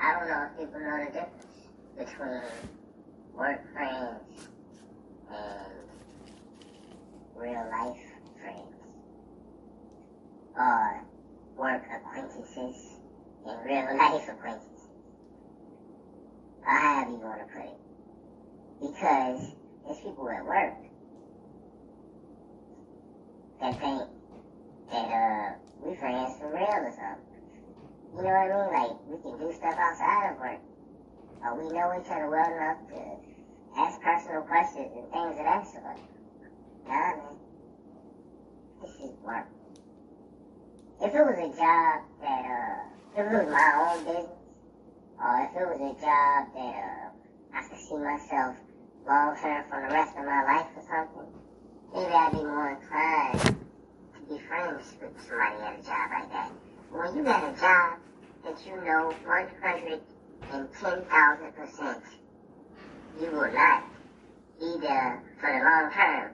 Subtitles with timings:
[0.00, 2.42] I don't know if people know the difference between
[3.34, 4.48] work friends
[5.30, 5.72] and
[7.34, 7.96] real life
[8.40, 8.74] friends.
[10.56, 11.02] Or
[11.56, 12.98] work acquaintances
[13.44, 14.86] and real life acquaintances.
[16.64, 17.78] Or however you want to put it.
[18.80, 19.52] Because
[19.84, 20.74] there's people at work
[23.60, 24.02] that think
[24.92, 25.52] that uh
[25.82, 27.37] we friends for real or something.
[28.18, 28.74] You know what I mean?
[28.74, 30.58] Like we can do stuff outside of work.
[31.40, 35.62] Or we know each other well enough to ask personal questions and things of that
[35.70, 36.02] sort.
[36.82, 37.38] Nah man.
[38.82, 39.46] This is work.
[41.00, 44.34] If it was a job that uh if it was my own business,
[45.22, 48.56] or if it was a job that uh I could see myself
[49.06, 51.30] long term for the rest of my life or something,
[51.94, 56.50] maybe I'd be more inclined to be friends with somebody at a job like that.
[56.90, 57.98] When you got a job
[58.48, 62.00] that you know 110,000%
[63.20, 63.84] you will not,
[64.62, 66.32] either for the long term,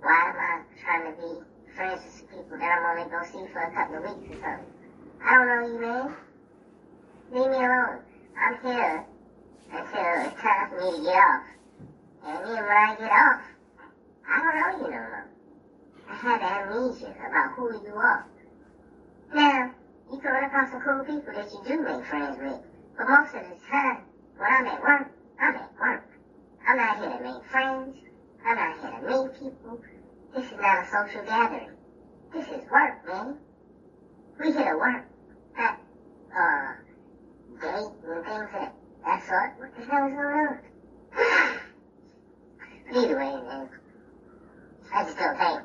[0.00, 1.40] why am I trying to be
[1.76, 4.36] friends with people that I'm only going to see for a couple of weeks or
[4.40, 4.72] something?
[5.24, 6.14] I don't know you, man.
[7.30, 8.00] Leave me alone.
[8.40, 9.04] I'm here
[9.70, 11.44] until it's time for me to get off.
[12.24, 13.40] And then when I get off,
[14.28, 15.26] I don't know you no more.
[16.10, 18.24] I have amnesia about who you are.
[19.34, 19.70] Now,
[20.10, 22.60] you can run across some cool people that you do make friends with,
[22.96, 24.02] but most of the time,
[24.36, 26.04] when I'm at work, I'm at work.
[26.66, 27.98] I'm not here to make friends.
[28.44, 29.80] I'm not here to meet people.
[30.34, 31.70] This is not a social gathering.
[32.32, 33.38] This is work, man.
[34.38, 35.04] We here to work.
[35.56, 35.80] Not,
[36.36, 36.74] uh,
[37.60, 39.58] date and things that, that sort.
[39.58, 40.58] What the hell is going on?
[42.92, 43.68] Either way, man,
[44.94, 45.60] I just don't think.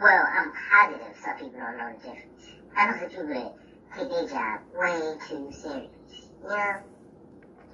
[0.00, 2.42] Well, I'm positive some people don't know the difference.
[2.76, 3.54] I know some people that
[3.96, 5.90] take their job way too serious.
[6.42, 6.76] You know?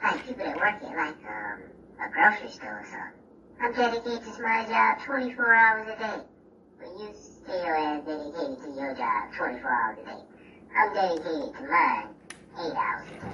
[0.03, 1.63] Like people that work at like um,
[2.01, 3.25] a grocery store or something.
[3.61, 6.21] I'm dedicated to my job 24 hours a day.
[6.79, 10.23] But you still as dedicated to your job 24 hours a day.
[10.77, 12.09] I'm dedicated to mine
[12.61, 13.33] 8 hours a day.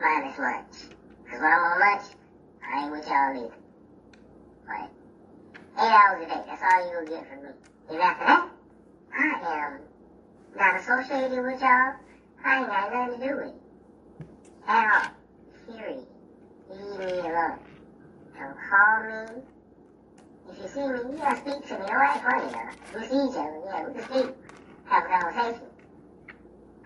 [0.00, 0.94] Minus lunch.
[1.30, 2.02] Cause when I'm on lunch,
[2.62, 3.54] I ain't with y'all either.
[4.66, 4.90] But
[5.78, 7.50] 8 hours a day, that's all you'll get from me.
[7.90, 8.50] And after that,
[9.16, 9.80] I am
[10.56, 11.94] not associated with y'all.
[12.44, 13.54] I ain't got nothing to do with it.
[14.66, 15.12] At
[15.68, 15.76] all.
[15.76, 16.06] Period.
[16.70, 17.58] Leave me alone.
[18.38, 19.42] Don't call me.
[20.50, 21.86] If you see me, you gotta speak to me.
[21.86, 22.70] Don't act funny now.
[22.94, 23.60] We see each other.
[23.64, 24.36] Yeah, we can speak.
[24.86, 25.66] Have a conversation.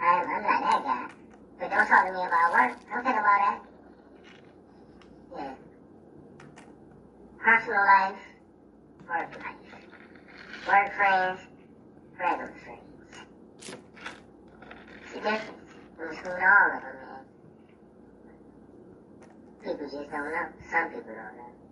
[0.01, 1.11] I'm, I'm not that guy.
[1.59, 2.79] But don't talk to me about work.
[2.89, 3.61] Don't think about that.
[5.37, 5.55] Yeah.
[7.39, 8.17] Personal life,
[9.09, 9.59] work life.
[10.69, 11.41] Work friends,
[12.19, 12.88] regular friends.
[15.31, 17.25] It's the difference between all of them, man.
[19.63, 20.49] People just don't know.
[20.71, 21.68] Some people don't know.